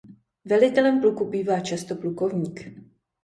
Velitelem 0.45 1.01
pluku 1.01 1.25
bývá 1.25 1.59
často 1.59 1.95
plukovník. 1.95 2.59